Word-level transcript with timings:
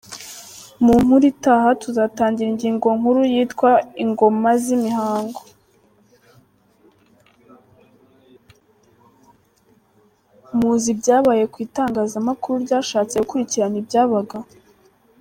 Muzi 0.83 1.27
ibyabaye 10.93 11.43
ku 11.51 11.57
itangazamakuru 11.65 12.55
ryashatse 12.65 13.15
gukurikirana 13.19 13.77
ibyabaga. 13.83 14.37